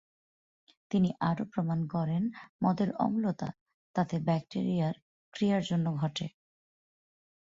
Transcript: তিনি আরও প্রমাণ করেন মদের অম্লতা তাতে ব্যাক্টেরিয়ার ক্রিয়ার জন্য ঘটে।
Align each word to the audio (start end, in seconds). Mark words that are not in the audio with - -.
তিনি 0.91 1.09
আরও 1.21 1.43
প্রমাণ 1.45 1.79
করেন 1.87 2.23
মদের 2.63 2.89
অম্লতা 2.97 3.49
তাতে 3.95 4.15
ব্যাক্টেরিয়ার 4.19 4.95
ক্রিয়ার 5.33 5.63
জন্য 5.63 5.85
ঘটে। 5.95 6.25